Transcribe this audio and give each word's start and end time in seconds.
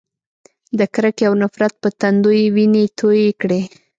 د 0.79 0.81
کرکې 0.93 1.23
او 1.29 1.33
نفرت 1.43 1.73
په 1.81 1.89
تندو 1.99 2.31
یې 2.39 2.45
وینې 2.55 2.83
تویې 2.97 3.31
کړې. 3.41 3.61